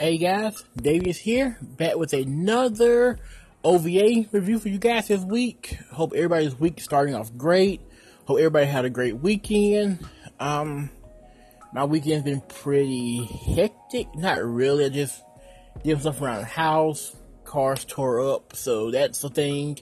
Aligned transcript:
Hey 0.00 0.16
guys, 0.16 0.64
Davius 0.78 1.18
here, 1.18 1.58
back 1.60 1.96
with 1.96 2.14
another 2.14 3.18
OVA 3.62 4.24
review 4.32 4.58
for 4.58 4.70
you 4.70 4.78
guys 4.78 5.08
this 5.08 5.20
week. 5.20 5.76
Hope 5.92 6.14
everybody's 6.14 6.58
week 6.58 6.80
starting 6.80 7.14
off 7.14 7.36
great. 7.36 7.82
Hope 8.24 8.38
everybody 8.38 8.64
had 8.64 8.86
a 8.86 8.88
great 8.88 9.18
weekend. 9.18 9.98
Um, 10.38 10.88
my 11.74 11.84
weekend's 11.84 12.24
been 12.24 12.40
pretty 12.40 13.26
hectic. 13.26 14.14
Not 14.14 14.42
really, 14.42 14.86
I 14.86 14.88
just 14.88 15.22
did 15.84 16.00
stuff 16.00 16.22
around 16.22 16.38
the 16.38 16.44
house. 16.46 17.14
Cars 17.44 17.84
tore 17.84 18.26
up, 18.26 18.56
so 18.56 18.90
that's 18.90 19.20
the 19.20 19.28
thing. 19.28 19.80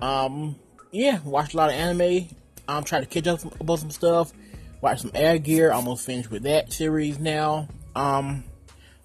Um, 0.00 0.56
yeah, 0.90 1.20
watched 1.20 1.54
a 1.54 1.58
lot 1.58 1.68
of 1.68 1.76
anime. 1.76 2.26
I'm 2.66 2.82
trying 2.82 3.02
to 3.02 3.08
catch 3.08 3.28
up 3.28 3.60
about 3.60 3.78
some 3.78 3.92
stuff. 3.92 4.32
Watched 4.80 5.02
some 5.02 5.12
Air 5.14 5.38
Gear. 5.38 5.70
Almost 5.70 6.04
finished 6.04 6.28
with 6.28 6.42
that 6.42 6.72
series 6.72 7.20
now. 7.20 7.68
Um, 7.94 8.42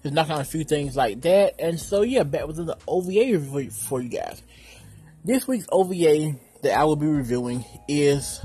just 0.06 0.14
knock 0.14 0.30
out 0.30 0.40
a 0.40 0.44
few 0.44 0.62
things 0.62 0.94
like 0.94 1.20
that. 1.22 1.56
And 1.58 1.80
so, 1.80 2.02
yeah, 2.02 2.22
back 2.22 2.46
with 2.46 2.64
the 2.64 2.78
OVA 2.86 3.10
review 3.10 3.70
for 3.70 4.00
you 4.00 4.08
guys. 4.08 4.40
This 5.24 5.48
week's 5.48 5.66
OVA 5.72 6.36
that 6.62 6.78
I 6.78 6.84
will 6.84 6.94
be 6.94 7.08
reviewing 7.08 7.64
is 7.88 8.40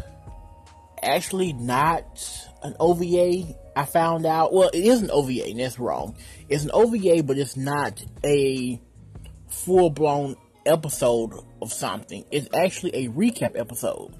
actually 1.03 1.53
not 1.53 2.47
an 2.63 2.75
OVA. 2.79 3.55
I 3.75 3.85
found 3.85 4.25
out, 4.25 4.53
well, 4.53 4.69
it 4.69 4.83
is 4.83 5.03
an 5.03 5.11
OVA, 5.11 5.45
and 5.49 5.59
that's 5.59 5.77
wrong. 5.77 6.15
It's 6.49 6.63
an 6.63 6.71
OVA, 6.73 7.21
but 7.21 7.37
it's 7.37 7.55
not 7.55 8.03
a 8.25 8.81
full 9.47 9.91
blown 9.91 10.37
episode 10.65 11.33
of 11.61 11.71
something. 11.71 12.25
It's 12.31 12.49
actually 12.55 13.05
a 13.05 13.09
recap 13.09 13.55
episode. 13.55 14.15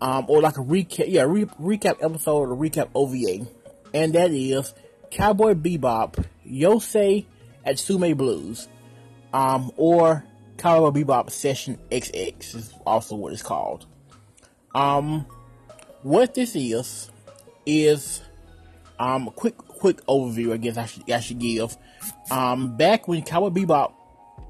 Um, 0.00 0.24
or 0.28 0.40
like 0.40 0.56
a 0.56 0.62
recap, 0.62 1.04
yeah, 1.08 1.24
re- 1.24 1.44
recap 1.60 2.02
episode 2.02 2.48
or 2.50 2.56
recap 2.56 2.88
OVA. 2.94 3.46
And 3.92 4.14
that 4.14 4.30
is 4.30 4.72
Cowboy 5.10 5.52
Bebop 5.52 6.24
Yose 6.48 7.26
Atsume 7.66 8.16
Blues, 8.16 8.68
um, 9.32 9.70
or 9.76 10.24
Cowboy 10.58 11.02
Bebop 11.02 11.30
Session 11.30 11.78
XX 11.90 12.54
is 12.54 12.72
also 12.86 13.16
what 13.16 13.32
it's 13.32 13.42
called. 13.42 13.86
Um, 14.74 15.26
what 16.02 16.34
this 16.34 16.54
is 16.54 17.10
is 17.66 18.20
um 18.98 19.28
a 19.28 19.30
quick 19.30 19.56
quick 19.56 20.04
overview. 20.06 20.52
I 20.52 20.56
guess 20.58 20.76
I 20.76 20.86
should 20.86 21.10
I 21.10 21.20
should 21.20 21.38
give. 21.38 21.76
Um, 22.30 22.76
back 22.76 23.08
when 23.08 23.22
Cowboy 23.22 23.50
Bebop 23.50 23.92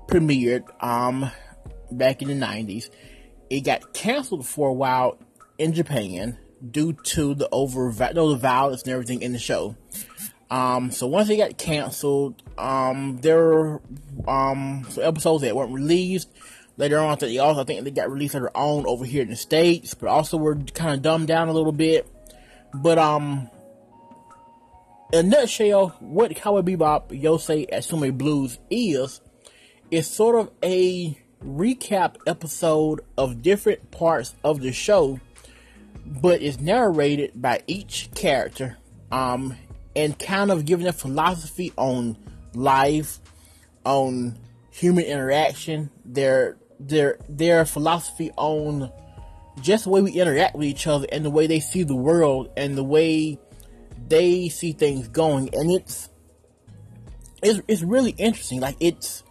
premiered, 0.07 0.65
um, 0.83 1.31
back 1.91 2.23
in 2.23 2.29
the 2.29 2.35
nineties, 2.35 2.91
it 3.51 3.61
got 3.61 3.95
canceled 3.95 4.47
for 4.47 4.69
a 4.69 4.73
while 4.73 5.19
in 5.59 5.73
Japan 5.73 6.39
due 6.71 6.93
to 6.93 7.35
the 7.35 7.49
over 7.51 7.93
no, 8.15 8.31
the 8.31 8.37
violence 8.37 8.83
and 8.83 8.93
everything 8.93 9.23
in 9.23 9.33
the 9.33 9.39
show. 9.39 9.77
Um, 10.51 10.91
so 10.91 11.07
once 11.07 11.31
it 11.31 11.37
got 11.37 11.59
canceled, 11.59 12.43
um, 12.59 13.19
there 13.21 13.39
were 13.39 13.83
um, 14.29 14.87
some 14.91 15.05
episodes 15.05 15.43
that 15.43 15.57
weren't 15.57 15.73
released. 15.73 16.29
Later 16.77 16.99
on, 16.99 17.17
they 17.19 17.39
also 17.39 17.61
I 17.61 17.65
think 17.65 17.85
they 17.85 17.91
got 17.91 18.11
released 18.11 18.35
on 18.35 18.43
their 18.43 18.57
own 18.57 18.85
over 18.87 19.05
here 19.05 19.23
in 19.23 19.31
the 19.31 19.37
states, 19.37 19.95
but 19.95 20.09
also 20.09 20.37
were 20.37 20.57
kind 20.57 20.95
of 20.95 21.03
dumbed 21.03 21.29
down 21.29 21.49
a 21.49 21.53
little 21.53 21.73
bit. 21.73 22.07
But 22.75 22.99
um, 22.99 23.49
in 25.13 25.27
a 25.27 25.29
nutshell, 25.29 25.91
what 26.01 26.35
Cowboy 26.35 26.63
Bebop 26.63 27.11
Yose 27.11 27.69
Atsume 27.73 28.17
Blues 28.19 28.59
is, 28.71 29.21
is 29.91 30.09
sort 30.09 30.35
of 30.35 30.51
a 30.63 31.17
recap 31.45 32.17
episode 32.27 33.01
of 33.17 33.43
different 33.43 33.93
parts 33.93 34.35
of 34.43 34.61
the 34.61 34.73
show, 34.73 35.21
but 36.05 36.43
is 36.43 36.61
narrated 36.61 37.31
by 37.41 37.63
each 37.69 38.11
character. 38.15 38.77
Um, 39.13 39.57
and 39.97 40.19
kind 40.19 40.51
of 40.51 40.65
giving 40.65 40.87
a 40.87 40.93
philosophy 40.93 41.73
on 41.77 42.17
life, 42.55 43.21
on 43.85 44.39
human 44.71 45.05
interaction, 45.05 45.91
their 46.05 46.57
their 46.81 47.19
their 47.29 47.65
philosophy 47.65 48.31
on 48.37 48.91
just 49.61 49.85
the 49.85 49.91
way 49.91 50.03
we 50.03 50.13
interact 50.13 50.57
with 50.57 50.67
each 50.67 50.87
other 50.87 51.07
and 51.13 51.25
the 51.25 51.31
way 51.31 51.47
they 51.47 51.61
see 51.61 51.83
the 51.83 51.95
world 51.95 52.51
and 52.57 52.77
the 52.77 52.85
way 52.85 53.39
they 54.09 54.49
see 54.49 54.73
things 54.73 55.09
going. 55.09 55.49
And 55.55 55.71
it's 55.71 56.09
it's, 57.43 57.61
it's 57.69 57.83
really 57.83 58.13
interesting. 58.13 58.61
Like 58.61 58.77
it's 58.81 59.23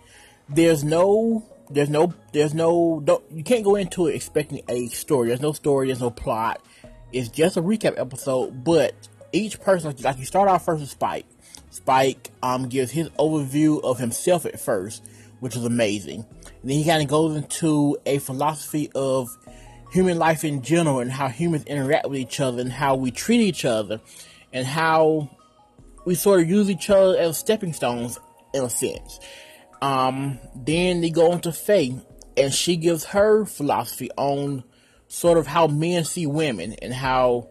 there's 0.50 0.84
no 0.84 1.45
there's 1.69 1.90
no 1.90 2.13
there's 2.31 2.53
no 2.53 3.03
you 3.31 3.44
can't 3.44 3.63
go 3.63 3.75
into 3.75 4.07
it 4.07 4.16
expecting 4.16 4.62
a 4.69 4.88
story. 4.88 5.28
There's 5.28 5.41
no 5.41 5.51
story 5.53 5.88
there's 5.88 6.01
no 6.01 6.12
plot. 6.12 6.62
It's 7.12 7.30
just 7.30 7.57
a 7.57 7.62
recap 7.62 8.00
episode 8.00 8.63
but 8.63 8.94
each 9.33 9.59
person, 9.59 9.94
like 10.01 10.17
you 10.17 10.25
start 10.25 10.47
off 10.47 10.66
first 10.66 10.81
with 10.81 10.89
Spike. 10.89 11.25
Spike 11.71 12.29
um, 12.41 12.69
gives 12.69 12.91
his 12.91 13.09
overview 13.11 13.83
of 13.83 13.99
himself 13.99 14.45
at 14.45 14.59
first, 14.59 15.03
which 15.39 15.55
is 15.55 15.66
amazing. 15.66 16.25
And 16.61 16.71
then 16.71 16.77
he 16.77 16.85
kind 16.85 17.01
of 17.01 17.09
goes 17.09 17.35
into 17.35 17.97
a 18.05 18.19
philosophy 18.19 18.89
of 18.95 19.29
human 19.91 20.17
life 20.17 20.44
in 20.44 20.61
general 20.61 20.99
and 20.99 21.11
how 21.11 21.27
humans 21.27 21.66
interact 21.66 22.09
with 22.09 22.19
each 22.19 22.39
other 22.39 22.61
and 22.61 22.71
how 22.71 22.95
we 22.95 23.11
treat 23.11 23.41
each 23.41 23.66
other 23.66 24.01
and 24.51 24.66
how 24.66 25.29
we 26.05 26.15
sort 26.15 26.41
of 26.41 26.50
use 26.50 26.69
each 26.69 26.89
other 26.89 27.17
as 27.17 27.38
stepping 27.38 27.73
stones 27.73 28.19
in 28.53 28.63
a 28.63 28.69
sense. 28.69 29.19
Um, 29.81 30.39
then 30.55 31.01
they 31.01 31.09
go 31.09 31.33
into 31.33 31.51
Faye 31.51 32.00
and 32.38 32.53
she 32.53 32.77
gives 32.77 33.05
her 33.05 33.45
philosophy 33.45 34.09
on 34.17 34.63
sort 35.07 35.38
of 35.38 35.45
how 35.45 35.67
men 35.67 36.05
see 36.05 36.25
women 36.25 36.73
and 36.81 36.94
how 36.94 37.50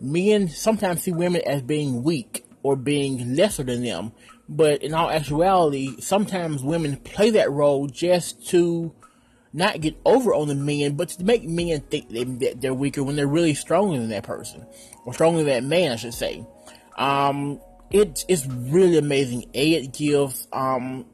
men 0.00 0.48
sometimes 0.48 1.02
see 1.02 1.12
women 1.12 1.42
as 1.46 1.62
being 1.62 2.02
weak 2.02 2.44
or 2.62 2.76
being 2.76 3.34
lesser 3.36 3.62
than 3.62 3.82
them. 3.82 4.12
But 4.48 4.82
in 4.82 4.94
all 4.94 5.10
actuality, 5.10 6.00
sometimes 6.00 6.62
women 6.62 6.96
play 6.96 7.30
that 7.30 7.52
role 7.52 7.86
just 7.86 8.48
to 8.48 8.92
not 9.52 9.80
get 9.80 9.96
over 10.04 10.34
on 10.34 10.48
the 10.48 10.54
men, 10.54 10.96
but 10.96 11.08
to 11.10 11.24
make 11.24 11.44
men 11.44 11.80
think 11.82 12.08
they, 12.08 12.24
they're 12.54 12.74
weaker 12.74 13.02
when 13.02 13.16
they're 13.16 13.26
really 13.26 13.54
stronger 13.54 13.98
than 13.98 14.08
that 14.10 14.24
person, 14.24 14.66
or 15.04 15.14
stronger 15.14 15.38
than 15.38 15.46
that 15.46 15.64
man, 15.64 15.92
I 15.92 15.96
should 15.96 16.14
say. 16.14 16.44
Um, 16.96 17.60
it, 17.90 18.24
it's 18.28 18.46
really 18.46 18.98
amazing. 18.98 19.46
A, 19.54 19.74
it 19.74 19.92
gives, 19.92 20.46
um, 20.52 21.06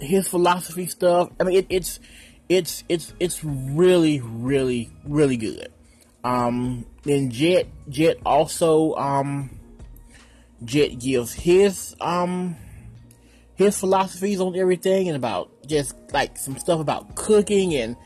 his 0.00 0.28
philosophy 0.28 0.86
stuff. 0.86 1.30
I 1.40 1.44
mean, 1.44 1.58
it, 1.58 1.66
it's, 1.68 2.00
it's, 2.48 2.84
it's, 2.88 3.12
it's 3.20 3.44
really, 3.44 4.20
really, 4.20 4.90
really 5.04 5.36
good. 5.36 5.68
Um, 6.24 6.86
then 7.08 7.30
Jet, 7.30 7.66
Jet 7.88 8.18
also, 8.24 8.94
um, 8.94 9.50
Jet 10.64 10.98
gives 10.98 11.32
his, 11.32 11.94
um, 12.00 12.56
his 13.54 13.78
philosophies 13.78 14.40
on 14.40 14.56
everything 14.56 15.08
and 15.08 15.16
about 15.16 15.50
just 15.66 15.94
like 16.12 16.38
some 16.38 16.56
stuff 16.58 16.80
about 16.80 17.16
cooking 17.16 17.74
and 17.74 17.96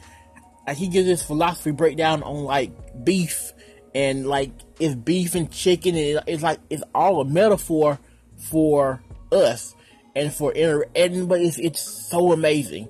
like 0.66 0.76
he 0.76 0.88
gives 0.88 1.06
his 1.06 1.22
philosophy 1.22 1.70
breakdown 1.70 2.22
on 2.22 2.44
like 2.44 2.70
beef 3.04 3.52
and 3.94 4.26
like 4.26 4.50
it's 4.80 4.94
beef 4.94 5.34
and 5.34 5.50
chicken 5.50 5.94
and 5.94 6.22
it's 6.26 6.42
like 6.42 6.58
it's 6.70 6.82
all 6.94 7.20
a 7.20 7.24
metaphor 7.24 7.98
for 8.38 9.02
us 9.30 9.74
and 10.16 10.32
for 10.32 10.52
inter 10.52 10.86
and 10.96 11.28
but 11.28 11.40
it's 11.40 11.58
it's 11.58 11.82
so 11.82 12.32
amazing. 12.32 12.88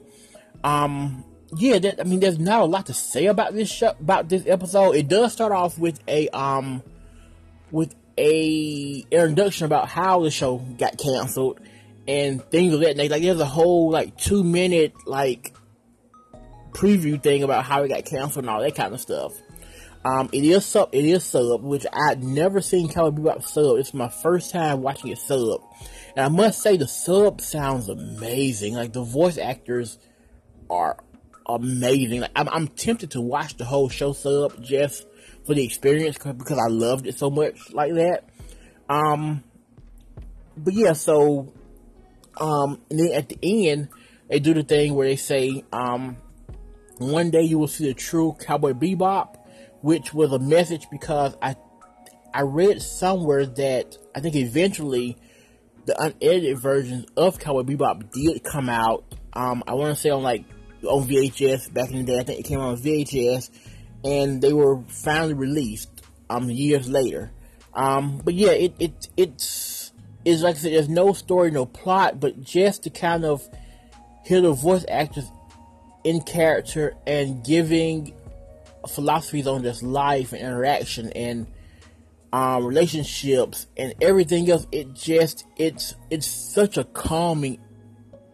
Um 0.62 1.24
yeah, 1.54 1.78
that, 1.78 2.00
I 2.00 2.04
mean, 2.04 2.20
there's 2.20 2.38
not 2.38 2.60
a 2.60 2.64
lot 2.64 2.86
to 2.86 2.94
say 2.94 3.26
about 3.26 3.52
this 3.52 3.70
show, 3.70 3.90
about 3.90 4.28
this 4.28 4.44
episode. 4.46 4.92
It 4.92 5.08
does 5.08 5.32
start 5.32 5.52
off 5.52 5.78
with 5.78 6.00
a 6.08 6.28
um, 6.30 6.82
with 7.70 7.94
a 8.16 9.04
introduction 9.10 9.66
about 9.66 9.88
how 9.88 10.22
the 10.22 10.30
show 10.30 10.58
got 10.58 10.96
canceled 10.98 11.60
and 12.08 12.42
things 12.50 12.72
of 12.72 12.80
that 12.80 12.96
nature. 12.96 13.12
Like, 13.12 13.22
there's 13.22 13.40
a 13.40 13.46
whole 13.46 13.90
like 13.90 14.16
two 14.16 14.42
minute 14.42 14.94
like 15.06 15.54
preview 16.72 17.22
thing 17.22 17.42
about 17.42 17.64
how 17.64 17.82
it 17.82 17.88
got 17.88 18.06
canceled 18.06 18.44
and 18.44 18.50
all 18.50 18.62
that 18.62 18.74
kind 18.74 18.94
of 18.94 19.00
stuff. 19.00 19.32
Um, 20.04 20.30
it 20.32 20.44
is 20.44 20.64
sub, 20.64 20.88
it 20.92 21.04
is 21.04 21.22
sub, 21.22 21.62
which 21.62 21.86
I'd 21.92 22.24
never 22.24 22.60
seen 22.60 22.88
Cowboy 22.88 23.34
Bebop 23.34 23.44
sub. 23.44 23.76
It's 23.76 23.94
my 23.94 24.08
first 24.08 24.50
time 24.50 24.80
watching 24.80 25.10
it 25.10 25.18
sub, 25.18 25.60
and 26.16 26.24
I 26.24 26.28
must 26.28 26.62
say 26.62 26.78
the 26.78 26.88
sub 26.88 27.42
sounds 27.42 27.90
amazing. 27.90 28.74
Like 28.74 28.94
the 28.94 29.04
voice 29.04 29.36
actors 29.36 29.98
are 30.70 30.96
amazing. 31.46 32.20
Like, 32.20 32.32
I'm, 32.36 32.48
I'm 32.48 32.68
tempted 32.68 33.12
to 33.12 33.20
watch 33.20 33.56
the 33.56 33.64
whole 33.64 33.88
show 33.88 34.12
sub 34.12 34.62
just 34.62 35.06
for 35.44 35.54
the 35.54 35.64
experience 35.64 36.18
because 36.18 36.58
I 36.58 36.68
loved 36.68 37.06
it 37.06 37.18
so 37.18 37.30
much 37.30 37.72
like 37.72 37.94
that. 37.94 38.24
Um, 38.88 39.42
but 40.56 40.74
yeah, 40.74 40.92
so 40.92 41.52
um, 42.38 42.80
and 42.90 42.98
then 42.98 43.12
at 43.12 43.28
the 43.28 43.38
end 43.70 43.88
they 44.28 44.40
do 44.40 44.54
the 44.54 44.62
thing 44.62 44.94
where 44.94 45.06
they 45.06 45.16
say, 45.16 45.64
um, 45.72 46.16
one 46.98 47.30
day 47.30 47.42
you 47.42 47.58
will 47.58 47.68
see 47.68 47.86
the 47.86 47.94
true 47.94 48.36
Cowboy 48.38 48.72
Bebop, 48.72 49.36
which 49.80 50.14
was 50.14 50.32
a 50.32 50.38
message 50.38 50.86
because 50.90 51.36
I 51.42 51.56
I 52.34 52.42
read 52.42 52.80
somewhere 52.80 53.44
that 53.44 53.98
I 54.14 54.20
think 54.20 54.36
eventually 54.36 55.18
the 55.84 56.00
unedited 56.00 56.58
versions 56.58 57.06
of 57.16 57.38
Cowboy 57.38 57.62
Bebop 57.62 58.12
did 58.12 58.42
come 58.44 58.68
out. 58.68 59.04
Um, 59.32 59.62
I 59.66 59.74
want 59.74 59.94
to 59.94 60.00
say 60.00 60.10
on 60.10 60.22
like 60.22 60.44
on 60.84 61.06
VHS 61.06 61.72
back 61.72 61.90
in 61.90 61.98
the 61.98 62.04
day. 62.04 62.18
I 62.18 62.24
think 62.24 62.40
it 62.40 62.44
came 62.44 62.60
on 62.60 62.76
VHS, 62.76 63.50
and 64.04 64.42
they 64.42 64.52
were 64.52 64.82
finally 64.88 65.34
released 65.34 65.90
um 66.30 66.50
years 66.50 66.88
later. 66.88 67.30
Um, 67.74 68.20
but 68.24 68.34
yeah, 68.34 68.52
it 68.52 68.74
it 68.78 69.08
it's 69.16 69.92
is 70.24 70.42
like 70.42 70.56
I 70.56 70.58
said, 70.58 70.72
there's 70.72 70.88
no 70.88 71.12
story, 71.12 71.50
no 71.50 71.66
plot, 71.66 72.20
but 72.20 72.42
just 72.42 72.84
to 72.84 72.90
kind 72.90 73.24
of 73.24 73.48
hear 74.24 74.40
the 74.40 74.52
voice 74.52 74.84
actors 74.88 75.30
in 76.04 76.20
character 76.20 76.94
and 77.06 77.44
giving 77.44 78.14
philosophies 78.88 79.46
on 79.46 79.62
just 79.62 79.82
life 79.82 80.32
and 80.32 80.42
interaction 80.42 81.10
and 81.12 81.46
um, 82.32 82.64
relationships 82.64 83.66
and 83.76 83.94
everything 84.00 84.50
else. 84.50 84.66
It 84.72 84.94
just 84.94 85.44
it's 85.56 85.94
it's 86.10 86.26
such 86.26 86.76
a 86.76 86.84
calming, 86.84 87.60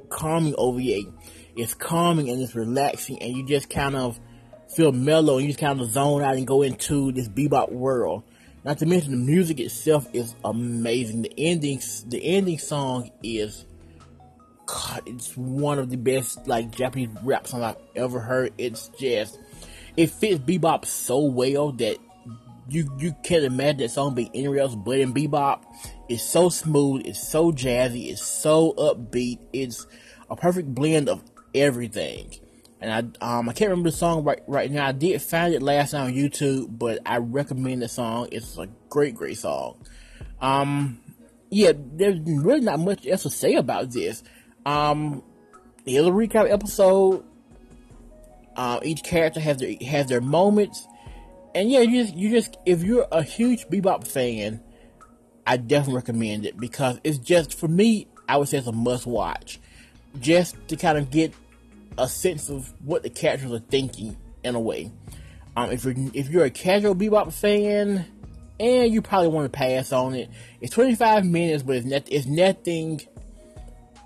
calming 0.08 0.54
OVA. 0.56 1.12
It's 1.58 1.74
calming 1.74 2.30
and 2.30 2.40
it's 2.40 2.54
relaxing, 2.54 3.20
and 3.20 3.36
you 3.36 3.44
just 3.44 3.68
kind 3.68 3.96
of 3.96 4.18
feel 4.68 4.92
mellow 4.92 5.38
and 5.38 5.42
you 5.42 5.48
just 5.48 5.58
kind 5.58 5.80
of 5.80 5.90
zone 5.90 6.22
out 6.22 6.36
and 6.36 6.46
go 6.46 6.62
into 6.62 7.10
this 7.10 7.28
bebop 7.28 7.72
world. 7.72 8.22
Not 8.64 8.78
to 8.78 8.86
mention 8.86 9.10
the 9.10 9.16
music 9.16 9.58
itself 9.58 10.06
is 10.12 10.36
amazing. 10.44 11.22
The 11.22 11.34
endings, 11.36 12.04
the 12.04 12.22
ending 12.22 12.58
song 12.58 13.10
is, 13.24 13.64
God, 14.66 15.02
it's 15.06 15.36
one 15.36 15.80
of 15.80 15.90
the 15.90 15.96
best 15.96 16.46
like 16.46 16.70
Japanese 16.70 17.08
rap 17.24 17.48
songs 17.48 17.64
I've 17.64 17.76
ever 17.96 18.20
heard. 18.20 18.52
It's 18.56 18.90
just, 19.00 19.36
it 19.96 20.10
fits 20.10 20.38
bebop 20.38 20.84
so 20.84 21.24
well 21.24 21.72
that 21.72 21.96
you 22.68 22.88
you 22.98 23.16
can't 23.24 23.44
imagine 23.44 23.78
that 23.78 23.90
song 23.90 24.14
being 24.14 24.30
anywhere 24.32 24.60
else 24.60 24.76
but 24.76 25.00
in 25.00 25.12
bebop. 25.12 25.62
It's 26.08 26.22
so 26.22 26.50
smooth, 26.50 27.02
it's 27.04 27.26
so 27.26 27.50
jazzy, 27.50 28.10
it's 28.10 28.24
so 28.24 28.74
upbeat. 28.74 29.40
It's 29.52 29.88
a 30.30 30.36
perfect 30.36 30.72
blend 30.72 31.08
of 31.08 31.24
everything. 31.54 32.34
And 32.80 33.14
I 33.20 33.38
um 33.38 33.48
I 33.48 33.52
can't 33.52 33.70
remember 33.70 33.90
the 33.90 33.96
song 33.96 34.24
right 34.24 34.42
right 34.46 34.70
now. 34.70 34.86
I 34.86 34.92
did 34.92 35.20
find 35.20 35.52
it 35.54 35.62
last 35.62 35.92
night 35.92 36.04
on 36.04 36.12
YouTube, 36.12 36.78
but 36.78 37.00
I 37.04 37.16
recommend 37.18 37.82
the 37.82 37.88
song. 37.88 38.28
It's 38.30 38.56
a 38.56 38.68
great, 38.88 39.14
great 39.14 39.38
song. 39.38 39.76
Um 40.40 41.00
yeah, 41.50 41.72
there's 41.74 42.20
really 42.20 42.60
not 42.60 42.78
much 42.78 43.06
else 43.06 43.22
to 43.24 43.30
say 43.30 43.54
about 43.54 43.90
this. 43.90 44.22
Um 44.64 45.22
here's 45.84 46.06
a 46.06 46.10
recap 46.10 46.50
episode. 46.50 47.24
Uh, 48.56 48.80
each 48.82 49.04
character 49.04 49.38
has 49.38 49.58
their 49.58 49.74
has 49.86 50.06
their 50.06 50.20
moments. 50.20 50.86
And 51.54 51.70
yeah, 51.70 51.80
you 51.80 52.02
just 52.02 52.16
you 52.16 52.30
just 52.30 52.56
if 52.66 52.82
you're 52.82 53.06
a 53.10 53.22
huge 53.22 53.66
bebop 53.68 54.06
fan, 54.06 54.60
I 55.46 55.56
definitely 55.56 55.94
recommend 55.94 56.44
it 56.44 56.56
because 56.58 57.00
it's 57.04 57.18
just 57.18 57.58
for 57.58 57.68
me, 57.68 58.08
I 58.28 58.36
would 58.36 58.48
say 58.48 58.58
it's 58.58 58.66
a 58.66 58.72
must 58.72 59.06
watch. 59.06 59.60
Just 60.20 60.56
to 60.68 60.76
kind 60.76 60.98
of 60.98 61.10
get 61.10 61.32
a 61.98 62.08
sense 62.08 62.48
of 62.48 62.72
what 62.84 63.02
the 63.02 63.10
characters 63.10 63.52
are 63.52 63.58
thinking 63.58 64.16
in 64.44 64.54
a 64.54 64.60
way. 64.60 64.90
Um, 65.56 65.70
if 65.70 65.84
you're 65.84 65.94
if 66.14 66.28
you're 66.28 66.44
a 66.44 66.50
casual 66.50 66.94
bebop 66.94 67.32
fan, 67.32 68.06
and 68.60 68.92
you 68.92 69.02
probably 69.02 69.28
want 69.28 69.52
to 69.52 69.56
pass 69.56 69.92
on 69.92 70.14
it, 70.14 70.30
it's 70.60 70.72
25 70.74 71.24
minutes, 71.24 71.62
but 71.62 71.76
it's 71.76 71.86
not 71.86 72.02
it's 72.06 72.26
nothing. 72.26 73.00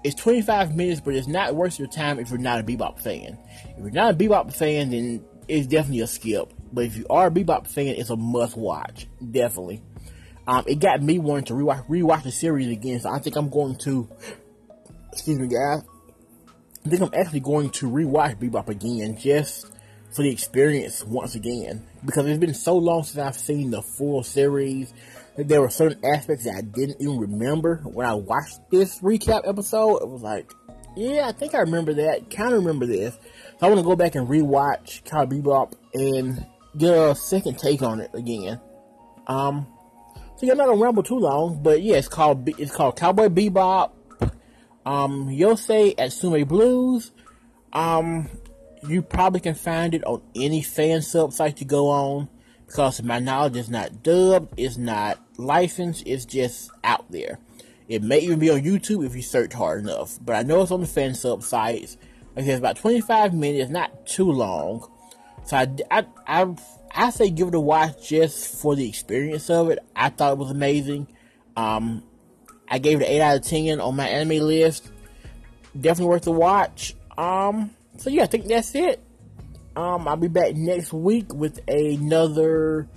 It's 0.04 0.16
25 0.16 0.74
minutes, 0.74 1.00
but 1.00 1.14
it's 1.14 1.28
not 1.28 1.54
worth 1.54 1.78
your 1.78 1.86
time 1.86 2.18
if 2.18 2.30
you're 2.30 2.38
not 2.38 2.58
a 2.58 2.64
bebop 2.64 2.98
fan. 3.00 3.38
If 3.76 3.78
you're 3.78 3.90
not 3.90 4.14
a 4.14 4.16
bebop 4.16 4.52
fan, 4.52 4.90
then 4.90 5.24
it's 5.46 5.68
definitely 5.68 6.00
a 6.00 6.08
skip. 6.08 6.52
But 6.72 6.86
if 6.86 6.96
you 6.96 7.06
are 7.08 7.28
a 7.28 7.30
bebop 7.30 7.68
fan, 7.68 7.86
it's 7.86 8.10
a 8.10 8.16
must 8.16 8.56
watch, 8.56 9.06
definitely. 9.30 9.80
Um, 10.46 10.64
it 10.66 10.80
got 10.80 11.00
me 11.00 11.20
wanting 11.20 11.44
to 11.44 11.54
rewatch 11.54 11.86
rewatch 11.86 12.24
the 12.24 12.32
series 12.32 12.68
again, 12.68 12.98
so 12.98 13.10
I 13.10 13.20
think 13.20 13.36
I'm 13.36 13.48
going 13.48 13.76
to. 13.80 14.08
Excuse 15.12 15.38
me, 15.38 15.46
guys. 15.46 15.82
I 16.84 16.88
think 16.88 17.02
I'm 17.02 17.14
actually 17.14 17.40
going 17.40 17.70
to 17.70 17.88
rewatch 17.88 18.36
Bebop 18.38 18.68
again 18.68 19.16
just 19.16 19.70
for 20.10 20.22
the 20.22 20.30
experience 20.30 21.04
once 21.04 21.36
again 21.36 21.86
because 22.04 22.26
it's 22.26 22.40
been 22.40 22.54
so 22.54 22.76
long 22.76 23.04
since 23.04 23.18
I've 23.18 23.36
seen 23.36 23.70
the 23.70 23.82
full 23.82 24.24
series 24.24 24.92
that 25.36 25.46
there 25.46 25.60
were 25.60 25.70
certain 25.70 26.04
aspects 26.04 26.44
that 26.44 26.56
I 26.56 26.60
didn't 26.60 27.00
even 27.00 27.18
remember 27.18 27.76
when 27.84 28.04
I 28.04 28.14
watched 28.14 28.58
this 28.70 28.98
recap 28.98 29.48
episode. 29.48 29.98
It 29.98 30.08
was 30.08 30.22
like, 30.22 30.50
yeah, 30.96 31.28
I 31.28 31.32
think 31.32 31.54
I 31.54 31.60
remember 31.60 31.94
that. 31.94 32.30
Kind 32.30 32.52
of 32.52 32.64
remember 32.64 32.86
this. 32.86 33.14
So 33.14 33.66
I 33.66 33.68
want 33.68 33.78
to 33.78 33.84
go 33.84 33.96
back 33.96 34.16
and 34.16 34.28
rewatch 34.28 35.04
Cowboy 35.04 35.36
Bebop 35.36 35.74
and 35.94 36.44
get 36.76 36.94
a 36.94 37.14
second 37.14 37.58
take 37.58 37.82
on 37.82 38.00
it 38.00 38.10
again. 38.12 38.60
Um, 39.28 39.68
so 40.36 40.50
I'm 40.50 40.58
not 40.58 40.66
gonna 40.66 40.82
ramble 40.82 41.04
too 41.04 41.18
long, 41.18 41.62
but 41.62 41.80
yeah, 41.80 41.96
it's 41.96 42.08
called 42.08 42.48
it's 42.58 42.72
called 42.72 42.96
Cowboy 42.96 43.28
Bebop 43.28 43.92
um, 44.84 45.28
Yose 45.28 45.94
Atsume 45.96 46.46
Blues. 46.46 47.12
Um, 47.72 48.28
you 48.86 49.02
probably 49.02 49.40
can 49.40 49.54
find 49.54 49.94
it 49.94 50.04
on 50.04 50.22
any 50.34 50.62
fan 50.62 51.02
sub 51.02 51.32
site 51.32 51.60
you 51.60 51.66
go 51.66 51.88
on 51.88 52.28
because 52.66 53.02
my 53.02 53.18
knowledge 53.18 53.56
is 53.56 53.70
not 53.70 54.02
dubbed, 54.02 54.54
it's 54.56 54.76
not 54.76 55.18
licensed, 55.36 56.02
it's 56.06 56.24
just 56.24 56.70
out 56.82 57.04
there. 57.10 57.38
It 57.88 58.02
may 58.02 58.20
even 58.20 58.38
be 58.38 58.50
on 58.50 58.62
YouTube 58.62 59.04
if 59.04 59.14
you 59.14 59.22
search 59.22 59.52
hard 59.52 59.82
enough, 59.82 60.18
but 60.24 60.36
I 60.36 60.42
know 60.42 60.62
it's 60.62 60.70
on 60.70 60.80
the 60.80 60.86
fan 60.86 61.14
sub 61.14 61.42
sites. 61.42 61.96
Like 62.34 62.46
it's 62.46 62.58
about 62.58 62.76
25 62.76 63.34
minutes, 63.34 63.70
not 63.70 64.06
too 64.06 64.30
long. 64.30 64.88
So 65.44 65.56
I, 65.56 65.68
I, 65.90 66.06
I, 66.26 66.56
I 66.94 67.10
say 67.10 67.30
give 67.30 67.48
it 67.48 67.54
a 67.54 67.60
watch 67.60 68.08
just 68.08 68.60
for 68.60 68.74
the 68.74 68.88
experience 68.88 69.50
of 69.50 69.68
it. 69.70 69.78
I 69.94 70.08
thought 70.08 70.32
it 70.32 70.38
was 70.38 70.50
amazing. 70.50 71.08
Um, 71.56 72.02
I 72.72 72.78
gave 72.78 73.02
it 73.02 73.04
an 73.04 73.12
8 73.12 73.20
out 73.20 73.36
of 73.36 73.44
10 73.44 73.80
on 73.82 73.96
my 73.96 74.08
anime 74.08 74.46
list. 74.46 74.90
Definitely 75.78 76.06
worth 76.06 76.22
the 76.22 76.32
watch. 76.32 76.94
Um, 77.18 77.70
so 77.98 78.08
yeah, 78.08 78.22
I 78.22 78.26
think 78.26 78.46
that's 78.46 78.74
it. 78.74 78.98
Um, 79.76 80.08
I'll 80.08 80.16
be 80.16 80.28
back 80.28 80.54
next 80.54 80.90
week 80.90 81.34
with 81.34 81.60
another 81.68 82.88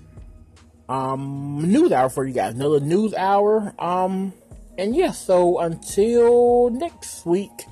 um 0.88 1.72
news 1.72 1.92
hour 1.92 2.10
for 2.10 2.26
you 2.26 2.34
guys. 2.34 2.54
Another 2.54 2.80
news 2.80 3.14
hour. 3.14 3.74
Um, 3.78 4.32
and 4.78 4.96
yeah, 4.96 5.12
so 5.12 5.60
until 5.60 6.70
next 6.70 7.26
week, 7.26 7.66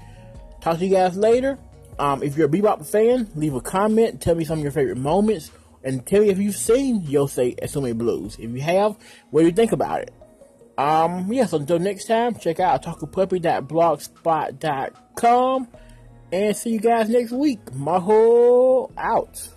talk 0.60 0.80
to 0.80 0.86
you 0.86 0.92
guys 0.92 1.16
later. 1.16 1.58
Um, 2.00 2.22
if 2.22 2.36
you're 2.36 2.48
a 2.48 2.50
Bebop 2.50 2.86
fan, 2.86 3.30
leave 3.36 3.54
a 3.54 3.62
comment. 3.62 4.20
Tell 4.22 4.36
me 4.36 4.44
some 4.44 4.58
of 4.58 4.64
your 4.64 4.74
favorite 4.74 4.98
moments. 4.98 5.52
And 5.86 6.06
tell 6.06 6.22
me 6.22 6.30
if 6.30 6.38
you've 6.38 6.56
seen 6.56 7.04
Yose 7.04 7.58
Atsume 7.62 7.98
Blues. 7.98 8.36
If 8.40 8.52
you 8.52 8.62
have, 8.62 8.98
what 9.32 9.42
do 9.42 9.46
you 9.48 9.54
think 9.54 9.72
about 9.72 10.02
it? 10.02 10.14
Um, 10.78 11.32
yes, 11.32 11.54
until 11.54 11.80
next 11.80 12.06
time, 12.06 12.36
check 12.36 12.60
out 12.60 12.84
otakupuppy.blogspot.com 12.84 15.68
and 16.32 16.56
see 16.56 16.70
you 16.72 16.80
guys 16.80 17.10
next 17.10 17.32
week. 17.32 17.64
Maho 17.72 18.92
out. 18.98 19.50